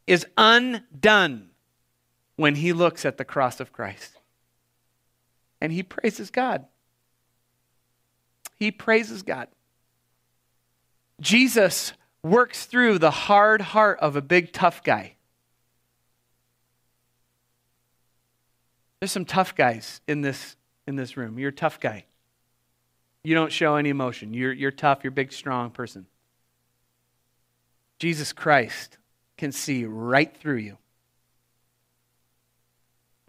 is 0.06 0.26
undone 0.38 1.50
when 2.38 2.56
he 2.56 2.72
looks 2.72 3.06
at 3.06 3.18
the 3.18 3.26
cross 3.26 3.60
of 3.60 3.74
Christ 3.74 4.18
and 5.60 5.72
he 5.72 5.84
praises 5.84 6.30
God. 6.30 6.66
he 8.56 8.72
praises 8.72 9.22
God. 9.22 9.50
Jesus 11.20 11.94
works 12.24 12.66
through 12.66 13.00
the 13.00 13.12
hard 13.12 13.62
heart 13.62 14.00
of 14.00 14.16
a 14.16 14.22
big, 14.22 14.54
tough 14.54 14.84
guy. 14.84 15.17
There's 19.00 19.12
some 19.12 19.26
tough 19.26 19.56
guys 19.56 20.02
in 20.08 20.22
this, 20.22 20.56
in 20.88 20.96
this 20.96 21.18
room. 21.18 21.38
You're 21.38 21.50
a 21.50 21.54
tough 21.54 21.80
guy. 21.80 22.06
You 23.24 23.36
don't 23.36 23.52
show 23.52 23.76
any 23.76 23.90
emotion. 23.90 24.34
You're, 24.34 24.54
you're 24.54 24.72
tough. 24.72 25.04
You're 25.04 25.12
a 25.12 25.14
big, 25.14 25.32
strong 25.32 25.70
person. 25.70 26.06
Jesus 28.00 28.34
Christ 28.34 28.98
can 29.38 29.52
see 29.52 29.86
right 29.86 30.36
through 30.36 30.58
you. 30.58 30.78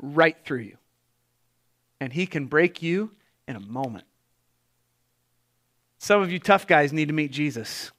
Right 0.00 0.36
through 0.44 0.60
you. 0.60 0.76
And 2.00 2.12
he 2.12 2.26
can 2.26 2.46
break 2.46 2.80
you 2.82 3.10
in 3.46 3.56
a 3.56 3.60
moment. 3.60 4.04
Some 5.98 6.22
of 6.22 6.30
you 6.30 6.38
tough 6.38 6.66
guys 6.66 6.92
need 6.92 7.08
to 7.08 7.14
meet 7.14 7.32
Jesus. 7.32 7.90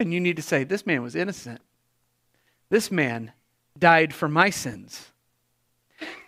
And 0.00 0.12
you 0.12 0.20
need 0.20 0.36
to 0.36 0.42
say, 0.42 0.64
This 0.64 0.84
man 0.84 1.02
was 1.02 1.14
innocent. 1.14 1.60
This 2.68 2.90
man 2.90 3.32
died 3.78 4.12
for 4.12 4.28
my 4.28 4.50
sins. 4.50 5.12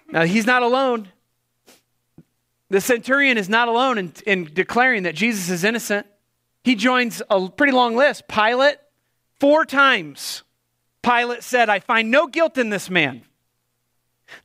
Now, 0.08 0.24
he's 0.24 0.46
not 0.46 0.62
alone. 0.62 1.08
The 2.70 2.80
centurion 2.80 3.38
is 3.38 3.48
not 3.48 3.68
alone 3.68 3.98
in, 3.98 4.12
in 4.26 4.50
declaring 4.52 5.04
that 5.04 5.14
Jesus 5.14 5.48
is 5.50 5.64
innocent. 5.64 6.06
He 6.64 6.74
joins 6.74 7.22
a 7.30 7.48
pretty 7.48 7.72
long 7.72 7.96
list. 7.96 8.28
Pilate, 8.28 8.76
four 9.38 9.64
times, 9.64 10.42
Pilate 11.02 11.42
said, 11.42 11.68
I 11.68 11.80
find 11.80 12.10
no 12.10 12.26
guilt 12.26 12.58
in 12.58 12.70
this 12.70 12.90
man. 12.90 13.22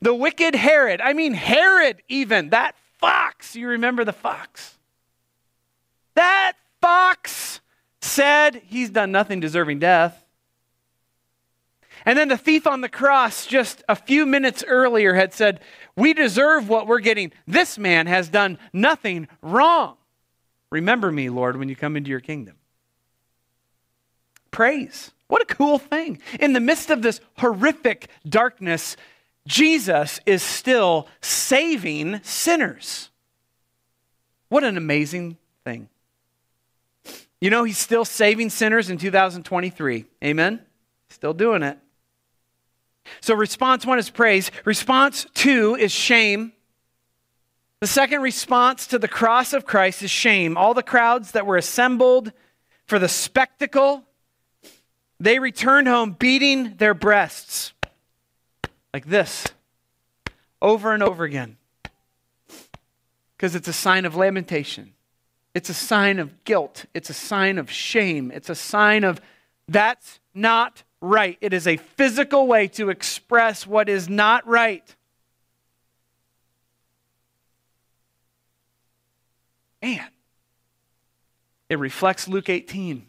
The 0.00 0.14
wicked 0.14 0.54
Herod, 0.54 1.00
I 1.00 1.12
mean, 1.12 1.34
Herod, 1.34 2.02
even, 2.08 2.50
that 2.50 2.74
fox, 2.98 3.54
you 3.54 3.68
remember 3.68 4.04
the 4.04 4.12
fox? 4.12 4.78
That 6.14 6.54
fox 6.80 7.60
said 8.00 8.62
he's 8.66 8.90
done 8.90 9.12
nothing 9.12 9.40
deserving 9.40 9.80
death. 9.80 10.23
And 12.06 12.18
then 12.18 12.28
the 12.28 12.36
thief 12.36 12.66
on 12.66 12.80
the 12.80 12.88
cross, 12.88 13.46
just 13.46 13.82
a 13.88 13.96
few 13.96 14.26
minutes 14.26 14.62
earlier, 14.66 15.14
had 15.14 15.32
said, 15.32 15.60
We 15.96 16.12
deserve 16.12 16.68
what 16.68 16.86
we're 16.86 17.00
getting. 17.00 17.32
This 17.46 17.78
man 17.78 18.06
has 18.06 18.28
done 18.28 18.58
nothing 18.72 19.28
wrong. 19.42 19.96
Remember 20.70 21.10
me, 21.10 21.30
Lord, 21.30 21.56
when 21.56 21.68
you 21.68 21.76
come 21.76 21.96
into 21.96 22.10
your 22.10 22.20
kingdom. 22.20 22.56
Praise. 24.50 25.12
What 25.28 25.42
a 25.42 25.54
cool 25.54 25.78
thing. 25.78 26.20
In 26.38 26.52
the 26.52 26.60
midst 26.60 26.90
of 26.90 27.00
this 27.00 27.20
horrific 27.38 28.08
darkness, 28.28 28.96
Jesus 29.46 30.20
is 30.26 30.42
still 30.42 31.08
saving 31.20 32.20
sinners. 32.22 33.10
What 34.48 34.64
an 34.64 34.76
amazing 34.76 35.38
thing. 35.64 35.88
You 37.40 37.50
know, 37.50 37.64
he's 37.64 37.78
still 37.78 38.04
saving 38.04 38.50
sinners 38.50 38.90
in 38.90 38.98
2023. 38.98 40.04
Amen? 40.22 40.60
Still 41.08 41.34
doing 41.34 41.62
it. 41.62 41.78
So, 43.20 43.34
response 43.34 43.84
one 43.86 43.98
is 43.98 44.10
praise. 44.10 44.50
Response 44.64 45.26
two 45.34 45.76
is 45.76 45.92
shame. 45.92 46.52
The 47.80 47.86
second 47.86 48.22
response 48.22 48.86
to 48.88 48.98
the 48.98 49.08
cross 49.08 49.52
of 49.52 49.66
Christ 49.66 50.02
is 50.02 50.10
shame. 50.10 50.56
All 50.56 50.72
the 50.74 50.82
crowds 50.82 51.32
that 51.32 51.46
were 51.46 51.56
assembled 51.56 52.32
for 52.86 52.98
the 52.98 53.08
spectacle, 53.08 54.04
they 55.20 55.38
returned 55.38 55.88
home 55.88 56.12
beating 56.12 56.76
their 56.76 56.94
breasts 56.94 57.72
like 58.92 59.06
this 59.06 59.46
over 60.62 60.94
and 60.94 61.02
over 61.02 61.24
again 61.24 61.58
because 63.36 63.54
it's 63.54 63.68
a 63.68 63.72
sign 63.72 64.06
of 64.06 64.16
lamentation. 64.16 64.94
It's 65.52 65.68
a 65.68 65.74
sign 65.74 66.18
of 66.18 66.44
guilt. 66.44 66.86
It's 66.94 67.10
a 67.10 67.14
sign 67.14 67.58
of 67.58 67.70
shame. 67.70 68.32
It's 68.34 68.48
a 68.48 68.54
sign 68.54 69.04
of 69.04 69.20
that's 69.68 70.20
not 70.34 70.82
right. 71.04 71.38
It 71.40 71.52
is 71.52 71.66
a 71.66 71.76
physical 71.76 72.46
way 72.46 72.68
to 72.68 72.90
express 72.90 73.66
what 73.66 73.88
is 73.88 74.08
not 74.08 74.46
right. 74.46 74.82
Man, 79.82 80.08
it 81.68 81.78
reflects 81.78 82.26
Luke 82.26 82.48
18. 82.48 83.06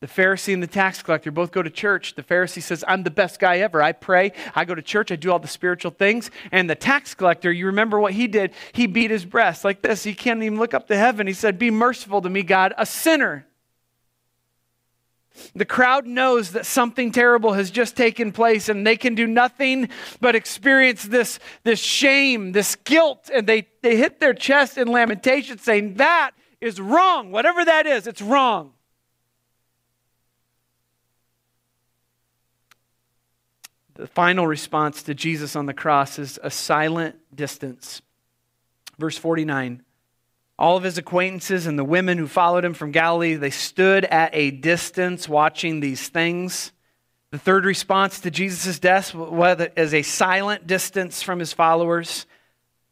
The 0.00 0.06
Pharisee 0.06 0.52
and 0.52 0.62
the 0.62 0.68
tax 0.68 1.02
collector 1.02 1.30
both 1.30 1.50
go 1.50 1.62
to 1.62 1.70
church. 1.70 2.14
The 2.14 2.22
Pharisee 2.22 2.62
says, 2.62 2.84
I'm 2.86 3.02
the 3.02 3.10
best 3.10 3.40
guy 3.40 3.58
ever. 3.58 3.82
I 3.82 3.92
pray, 3.92 4.32
I 4.54 4.64
go 4.64 4.74
to 4.74 4.82
church, 4.82 5.10
I 5.10 5.16
do 5.16 5.32
all 5.32 5.38
the 5.38 5.48
spiritual 5.48 5.90
things. 5.90 6.30
And 6.52 6.68
the 6.68 6.74
tax 6.74 7.14
collector, 7.14 7.50
you 7.50 7.66
remember 7.66 7.98
what 7.98 8.12
he 8.12 8.28
did? 8.28 8.52
He 8.72 8.86
beat 8.86 9.10
his 9.10 9.24
breast 9.24 9.64
like 9.64 9.82
this. 9.82 10.04
He 10.04 10.14
can't 10.14 10.42
even 10.42 10.58
look 10.58 10.74
up 10.74 10.86
to 10.88 10.96
heaven. 10.96 11.26
He 11.26 11.32
said, 11.32 11.58
Be 11.58 11.70
merciful 11.70 12.20
to 12.22 12.30
me, 12.30 12.42
God, 12.42 12.74
a 12.76 12.84
sinner. 12.84 13.46
The 15.54 15.64
crowd 15.64 16.06
knows 16.06 16.52
that 16.52 16.66
something 16.66 17.12
terrible 17.12 17.54
has 17.54 17.70
just 17.70 17.96
taken 17.96 18.32
place 18.32 18.68
and 18.68 18.86
they 18.86 18.96
can 18.96 19.14
do 19.14 19.26
nothing 19.26 19.88
but 20.20 20.34
experience 20.34 21.04
this, 21.04 21.38
this 21.64 21.78
shame, 21.78 22.52
this 22.52 22.76
guilt, 22.76 23.30
and 23.32 23.46
they, 23.46 23.68
they 23.82 23.96
hit 23.96 24.20
their 24.20 24.34
chest 24.34 24.78
in 24.78 24.88
lamentation 24.88 25.58
saying, 25.58 25.94
That 25.94 26.32
is 26.60 26.80
wrong. 26.80 27.32
Whatever 27.32 27.64
that 27.64 27.86
is, 27.86 28.06
it's 28.06 28.22
wrong. 28.22 28.72
The 33.94 34.06
final 34.06 34.46
response 34.46 35.02
to 35.04 35.14
Jesus 35.14 35.56
on 35.56 35.64
the 35.64 35.72
cross 35.72 36.18
is 36.18 36.38
a 36.42 36.50
silent 36.50 37.16
distance. 37.34 38.02
Verse 38.98 39.16
49 39.16 39.82
all 40.58 40.76
of 40.76 40.82
his 40.82 40.96
acquaintances 40.96 41.66
and 41.66 41.78
the 41.78 41.84
women 41.84 42.16
who 42.16 42.26
followed 42.26 42.64
him 42.64 42.74
from 42.74 42.90
Galilee, 42.90 43.34
they 43.34 43.50
stood 43.50 44.04
at 44.06 44.34
a 44.34 44.50
distance 44.50 45.28
watching 45.28 45.80
these 45.80 46.08
things. 46.08 46.72
The 47.30 47.38
third 47.38 47.66
response 47.66 48.20
to 48.20 48.30
Jesus' 48.30 48.78
death 48.78 49.14
was 49.14 49.68
as 49.76 49.92
a 49.92 50.02
silent 50.02 50.66
distance 50.66 51.22
from 51.22 51.38
his 51.38 51.52
followers. 51.52 52.24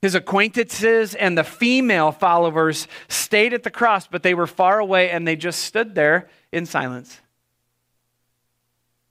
His 0.02 0.14
acquaintances 0.14 1.14
and 1.14 1.38
the 1.38 1.44
female 1.44 2.12
followers 2.12 2.86
stayed 3.08 3.54
at 3.54 3.62
the 3.62 3.70
cross, 3.70 4.06
but 4.06 4.22
they 4.22 4.34
were 4.34 4.46
far 4.46 4.78
away 4.78 5.08
and 5.08 5.26
they 5.26 5.36
just 5.36 5.60
stood 5.60 5.94
there 5.94 6.28
in 6.52 6.66
silence. 6.66 7.20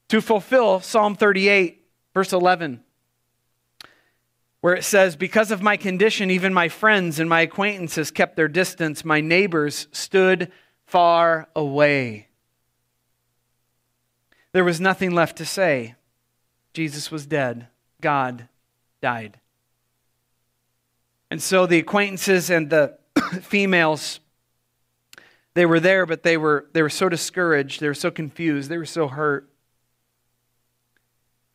To 0.10 0.22
fulfill 0.22 0.82
Psalm 0.82 1.16
38, 1.16 1.84
verse 2.14 2.32
11 2.32 2.84
where 4.64 4.76
it 4.76 4.86
says, 4.86 5.18
Because 5.18 5.52
of 5.52 5.62
my 5.62 5.76
condition, 5.76 6.32
even 6.32 6.54
my 6.54 6.70
friends 6.70 7.20
and 7.20 7.30
my 7.30 7.42
acquaintances 7.42 8.12
kept 8.12 8.38
their 8.38 8.48
distance. 8.48 9.04
My 9.04 9.20
neighbors 9.20 9.90
stood 9.92 10.54
far 10.86 11.50
away. 11.54 12.30
There 14.54 14.64
was 14.64 14.80
nothing 14.80 15.12
left 15.12 15.36
to 15.40 15.46
say. 15.46 15.96
Jesus 16.74 17.12
was 17.12 17.26
dead. 17.26 17.68
God 18.00 18.48
died. 19.02 19.38
And 21.30 21.42
so 21.42 21.66
the 21.66 21.80
acquaintances 21.80 22.50
and 22.50 22.70
the 22.70 22.98
females, 23.42 24.22
they 25.56 25.66
were 25.66 25.82
there, 25.82 26.06
but 26.06 26.24
they 26.24 26.38
were, 26.38 26.68
they 26.72 26.82
were 26.82 26.90
so 26.90 27.10
discouraged, 27.10 27.82
they 27.82 27.88
were 27.90 27.94
so 27.94 28.12
confused, 28.12 28.70
they 28.70 28.78
were 28.78 28.86
so 28.86 29.10
hurt 29.10 29.50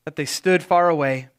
that 0.04 0.16
they 0.16 0.26
stood 0.26 0.62
far 0.62 0.90
away. 0.90 1.30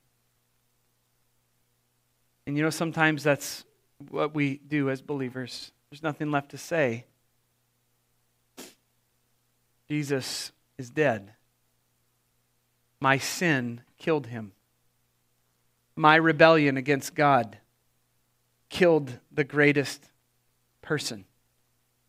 And 2.50 2.58
you 2.58 2.64
know, 2.64 2.72
sometimes 2.72 3.22
that's 3.22 3.64
what 4.10 4.34
we 4.34 4.58
do 4.68 4.90
as 4.90 5.04
believers. 5.04 5.72
There's 5.92 6.02
nothing 6.02 6.32
left 6.32 6.50
to 6.50 6.58
say. 6.58 7.06
Jesus 9.88 10.52
is 10.76 10.90
dead. 10.90 11.34
My 13.00 13.20
sin 13.20 13.82
killed 14.00 14.26
him. 14.26 14.54
My 15.96 16.16
rebellion 16.16 16.76
against 16.76 17.14
God 17.14 17.60
killed 18.70 19.20
the 19.32 19.44
greatest 19.44 20.10
person 20.82 21.26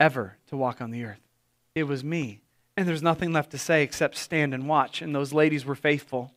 ever 0.01 0.39
to 0.47 0.57
walk 0.57 0.81
on 0.81 0.91
the 0.91 1.05
earth. 1.05 1.21
It 1.75 1.83
was 1.85 2.03
me. 2.03 2.41
And 2.79 2.89
there's 2.89 3.03
nothing 3.03 3.31
left 3.31 3.51
to 3.51 3.59
say 3.59 3.83
except 3.83 4.17
stand 4.17 4.55
and 4.55 4.67
watch. 4.67 5.03
And 5.03 5.15
those 5.15 5.35
ladies 5.35 5.67
were 5.67 5.75
faithful. 5.75 6.33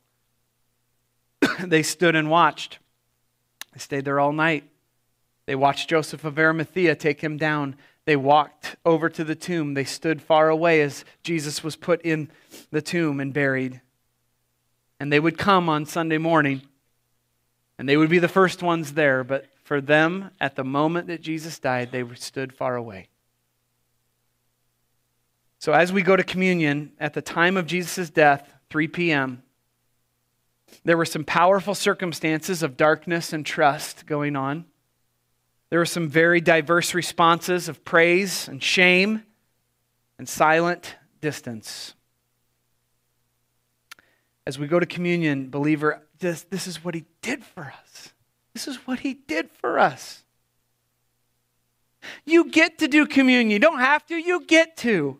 they 1.63 1.83
stood 1.83 2.17
and 2.17 2.29
watched. 2.29 2.79
They 3.73 3.79
stayed 3.79 4.05
there 4.05 4.19
all 4.19 4.31
night. 4.31 4.63
They 5.45 5.55
watched 5.55 5.89
Joseph 5.89 6.23
of 6.23 6.39
Arimathea 6.39 6.95
take 6.95 7.21
him 7.21 7.37
down. 7.37 7.75
They 8.05 8.15
walked 8.15 8.75
over 8.85 9.09
to 9.09 9.23
the 9.23 9.35
tomb. 9.35 9.73
They 9.73 9.83
stood 9.83 10.21
far 10.21 10.49
away 10.49 10.81
as 10.81 11.05
Jesus 11.23 11.63
was 11.63 11.75
put 11.75 12.01
in 12.01 12.29
the 12.71 12.81
tomb 12.81 13.19
and 13.19 13.33
buried. 13.33 13.81
And 14.99 15.11
they 15.11 15.19
would 15.19 15.37
come 15.37 15.69
on 15.69 15.85
Sunday 15.85 16.17
morning, 16.17 16.61
and 17.77 17.89
they 17.89 17.97
would 17.97 18.09
be 18.09 18.19
the 18.19 18.27
first 18.27 18.61
ones 18.61 18.93
there. 18.93 19.23
But 19.23 19.47
for 19.63 19.81
them, 19.81 20.31
at 20.39 20.55
the 20.55 20.63
moment 20.63 21.07
that 21.07 21.21
Jesus 21.21 21.59
died, 21.59 21.91
they 21.91 22.05
stood 22.15 22.53
far 22.53 22.75
away. 22.75 23.07
So 25.59 25.73
as 25.73 25.91
we 25.91 26.01
go 26.01 26.15
to 26.15 26.23
communion, 26.23 26.91
at 26.99 27.13
the 27.13 27.21
time 27.21 27.57
of 27.57 27.65
Jesus' 27.65 28.09
death, 28.09 28.53
3 28.69 28.87
p.m., 28.89 29.43
there 30.83 30.97
were 30.97 31.05
some 31.05 31.23
powerful 31.23 31.75
circumstances 31.75 32.63
of 32.63 32.77
darkness 32.77 33.33
and 33.33 33.45
trust 33.45 34.05
going 34.05 34.35
on. 34.35 34.65
There 35.69 35.79
were 35.79 35.85
some 35.85 36.07
very 36.07 36.39
diverse 36.39 36.93
responses 36.93 37.67
of 37.67 37.83
praise 37.83 38.47
and 38.47 38.61
shame 38.61 39.23
and 40.19 40.29
silent 40.29 40.95
distance. 41.21 41.95
As 44.45 44.59
we 44.59 44.67
go 44.67 44.79
to 44.79 44.85
communion, 44.85 45.49
believer, 45.49 46.03
this, 46.19 46.43
this 46.43 46.67
is 46.67 46.83
what 46.83 46.95
he 46.95 47.05
did 47.21 47.43
for 47.43 47.73
us. 47.81 48.13
This 48.53 48.67
is 48.67 48.75
what 48.85 48.99
he 48.99 49.13
did 49.13 49.49
for 49.51 49.79
us. 49.79 50.23
You 52.25 52.51
get 52.51 52.77
to 52.79 52.87
do 52.87 53.05
communion. 53.05 53.49
You 53.49 53.59
don't 53.59 53.79
have 53.79 54.05
to, 54.07 54.15
you 54.15 54.45
get 54.45 54.77
to. 54.77 55.19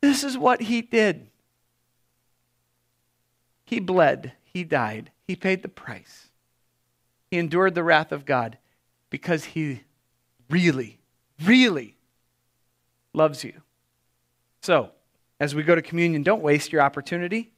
This 0.00 0.24
is 0.24 0.36
what 0.36 0.62
he 0.62 0.82
did. 0.82 1.28
He 3.64 3.80
bled, 3.80 4.32
he 4.42 4.64
died, 4.64 5.10
he 5.26 5.36
paid 5.36 5.62
the 5.62 5.68
price. 5.68 6.28
He 7.30 7.38
endured 7.38 7.74
the 7.74 7.82
wrath 7.82 8.12
of 8.12 8.24
God 8.24 8.58
because 9.10 9.44
he 9.44 9.82
really, 10.50 10.98
really 11.42 11.96
loves 13.12 13.42
you. 13.44 13.62
So, 14.60 14.90
as 15.40 15.54
we 15.54 15.62
go 15.62 15.74
to 15.74 15.82
communion, 15.82 16.22
don't 16.22 16.42
waste 16.42 16.72
your 16.72 16.82
opportunity. 16.82 17.52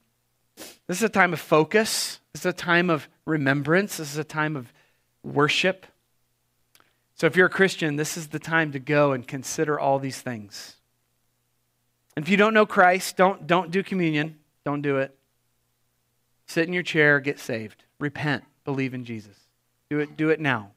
This 0.87 0.99
is 0.99 1.03
a 1.03 1.09
time 1.09 1.33
of 1.33 1.41
focus. 1.41 2.21
This 2.33 2.43
is 2.43 2.47
a 2.47 2.53
time 2.53 2.91
of 2.91 3.09
remembrance. 3.25 3.99
This 3.99 4.13
is 4.13 4.19
a 4.19 4.25
time 4.25 4.57
of 4.57 4.73
worship. 5.23 5.87
So, 7.15 7.27
if 7.27 7.37
you're 7.37 7.47
a 7.47 7.51
Christian, 7.51 7.97
this 7.97 8.17
is 8.17 8.29
the 8.29 8.39
time 8.39 8.73
to 8.73 8.79
go 8.79 9.13
and 9.13 9.27
consider 9.27 9.79
all 9.79 9.99
these 9.99 10.21
things. 10.21 10.77
And 12.17 12.25
if 12.25 12.31
you 12.31 12.37
don't 12.37 12.55
know 12.55 12.67
Christ, 12.67 13.17
don't, 13.17 13.47
don't 13.47 13.71
do 13.71 13.83
communion. 13.83 14.39
Don't 14.65 14.83
do 14.83 14.99
it. 14.99 15.16
Sit 16.47 16.67
in 16.67 16.73
your 16.73 16.83
chair, 16.83 17.21
get 17.21 17.39
saved. 17.39 17.85
Repent, 17.99 18.45
believe 18.65 18.95
in 18.95 19.05
Jesus. 19.05 19.37
Do 19.91 19.99
it, 20.01 20.17
do 20.17 20.31
it 20.31 20.41
now 20.41 20.71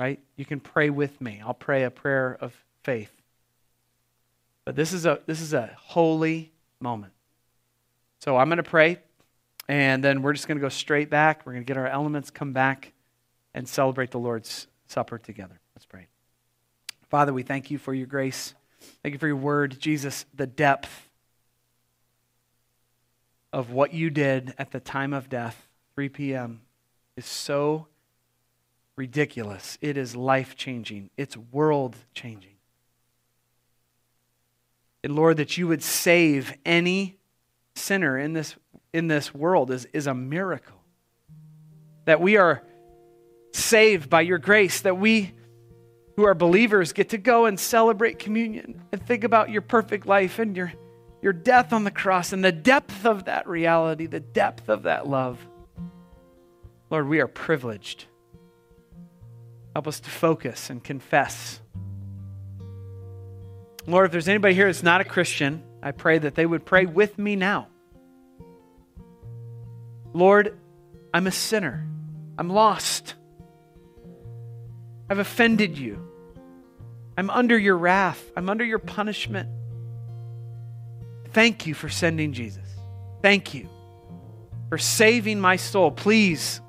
right? 0.00 0.18
You 0.36 0.46
can 0.46 0.60
pray 0.60 0.88
with 0.88 1.20
me. 1.20 1.42
I'll 1.44 1.54
pray 1.54 1.84
a 1.84 1.90
prayer 1.90 2.36
of 2.40 2.54
faith. 2.82 3.12
But 4.64 4.74
this 4.74 4.92
is 4.94 5.04
a 5.04 5.20
this 5.26 5.42
is 5.42 5.52
a 5.52 5.70
holy 5.76 6.52
moment. 6.80 7.12
So 8.20 8.36
I'm 8.36 8.48
going 8.48 8.56
to 8.56 8.62
pray 8.62 8.98
and 9.68 10.02
then 10.02 10.22
we're 10.22 10.32
just 10.32 10.48
going 10.48 10.58
to 10.58 10.62
go 10.62 10.70
straight 10.70 11.10
back. 11.10 11.44
We're 11.44 11.52
going 11.52 11.64
to 11.64 11.66
get 11.66 11.76
our 11.76 11.86
elements, 11.86 12.30
come 12.30 12.52
back 12.52 12.92
and 13.54 13.68
celebrate 13.68 14.10
the 14.10 14.18
Lord's 14.18 14.66
supper 14.86 15.18
together. 15.18 15.60
Let's 15.74 15.86
pray. 15.86 16.06
Father, 17.10 17.32
we 17.32 17.42
thank 17.42 17.70
you 17.70 17.78
for 17.78 17.92
your 17.92 18.06
grace. 18.06 18.54
Thank 19.02 19.12
you 19.14 19.18
for 19.18 19.26
your 19.26 19.36
word, 19.36 19.78
Jesus, 19.78 20.24
the 20.34 20.46
depth 20.46 21.09
of 23.52 23.70
what 23.70 23.92
you 23.92 24.10
did 24.10 24.54
at 24.58 24.70
the 24.70 24.80
time 24.80 25.12
of 25.12 25.28
death, 25.28 25.66
3 25.94 26.08
p.m., 26.08 26.60
is 27.16 27.26
so 27.26 27.86
ridiculous. 28.96 29.78
It 29.80 29.96
is 29.96 30.14
life 30.14 30.56
changing, 30.56 31.10
it's 31.16 31.36
world 31.36 31.96
changing. 32.14 32.56
And 35.02 35.16
Lord, 35.16 35.38
that 35.38 35.56
you 35.56 35.66
would 35.66 35.82
save 35.82 36.54
any 36.64 37.16
sinner 37.74 38.18
in 38.18 38.34
this, 38.34 38.56
in 38.92 39.08
this 39.08 39.34
world 39.34 39.70
is, 39.70 39.86
is 39.92 40.06
a 40.06 40.14
miracle. 40.14 40.76
That 42.04 42.20
we 42.20 42.36
are 42.36 42.62
saved 43.52 44.10
by 44.10 44.20
your 44.20 44.38
grace, 44.38 44.82
that 44.82 44.98
we 44.98 45.32
who 46.16 46.24
are 46.26 46.34
believers 46.34 46.92
get 46.92 47.08
to 47.10 47.18
go 47.18 47.46
and 47.46 47.58
celebrate 47.58 48.18
communion 48.18 48.82
and 48.92 49.06
think 49.06 49.24
about 49.24 49.48
your 49.48 49.62
perfect 49.62 50.06
life 50.06 50.38
and 50.38 50.54
your, 50.54 50.72
your 51.22 51.32
death 51.32 51.72
on 51.72 51.84
the 51.84 51.90
cross 51.90 52.32
and 52.32 52.44
the 52.44 52.52
depth 52.52 53.04
of 53.04 53.24
that 53.24 53.46
reality, 53.46 54.06
the 54.06 54.20
depth 54.20 54.68
of 54.68 54.84
that 54.84 55.06
love. 55.06 55.38
Lord, 56.90 57.08
we 57.08 57.20
are 57.20 57.28
privileged 57.28 58.06
Help 59.74 59.86
us 59.86 60.00
to 60.00 60.10
focus 60.10 60.70
and 60.70 60.82
confess. 60.82 61.60
Lord, 63.86 64.06
if 64.06 64.12
there's 64.12 64.28
anybody 64.28 64.54
here 64.54 64.66
that's 64.66 64.82
not 64.82 65.00
a 65.00 65.04
Christian, 65.04 65.62
I 65.82 65.92
pray 65.92 66.18
that 66.18 66.34
they 66.34 66.44
would 66.44 66.66
pray 66.66 66.86
with 66.86 67.18
me 67.18 67.36
now. 67.36 67.68
Lord, 70.12 70.58
I'm 71.14 71.26
a 71.26 71.30
sinner. 71.30 71.86
I'm 72.36 72.50
lost. 72.50 73.14
I've 75.08 75.18
offended 75.18 75.78
you. 75.78 76.06
I'm 77.16 77.30
under 77.30 77.58
your 77.58 77.76
wrath. 77.76 78.30
I'm 78.36 78.50
under 78.50 78.64
your 78.64 78.78
punishment. 78.78 79.48
Thank 81.32 81.66
you 81.66 81.74
for 81.74 81.88
sending 81.88 82.32
Jesus. 82.32 82.66
Thank 83.22 83.54
you 83.54 83.68
for 84.68 84.78
saving 84.78 85.40
my 85.40 85.56
soul. 85.56 85.90
Please 85.90 86.60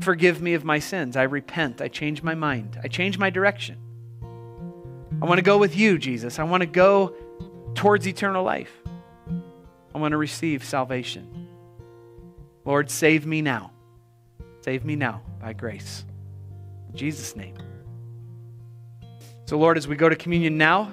Forgive 0.00 0.42
me 0.42 0.54
of 0.54 0.64
my 0.64 0.78
sins. 0.78 1.16
I 1.16 1.22
repent. 1.22 1.80
I 1.80 1.88
change 1.88 2.22
my 2.22 2.34
mind. 2.34 2.78
I 2.82 2.88
change 2.88 3.18
my 3.18 3.30
direction. 3.30 3.78
I 5.22 5.24
want 5.24 5.38
to 5.38 5.42
go 5.42 5.56
with 5.56 5.76
you, 5.76 5.96
Jesus. 5.96 6.38
I 6.38 6.44
want 6.44 6.60
to 6.60 6.66
go 6.66 7.14
towards 7.74 8.06
eternal 8.06 8.44
life. 8.44 8.70
I 9.94 9.98
want 9.98 10.12
to 10.12 10.18
receive 10.18 10.62
salvation. 10.64 11.48
Lord, 12.66 12.90
save 12.90 13.24
me 13.24 13.40
now. 13.40 13.70
Save 14.60 14.84
me 14.84 14.96
now 14.96 15.22
by 15.40 15.54
grace. 15.54 16.04
In 16.90 16.96
Jesus' 16.96 17.34
name. 17.34 17.56
So, 19.46 19.56
Lord, 19.56 19.78
as 19.78 19.88
we 19.88 19.96
go 19.96 20.08
to 20.08 20.16
communion 20.16 20.58
now, 20.58 20.92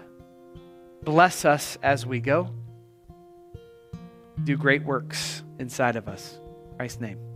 bless 1.03 1.43
us 1.43 1.77
as 1.83 2.05
we 2.05 2.21
go. 2.21 2.49
Do 4.43 4.58
great 4.58 4.84
works 4.84 5.43
inside 5.60 5.96
of 5.96 6.08
us. 6.08 6.39
In 6.72 6.78
Christ's 6.78 7.02
name. 7.02 7.33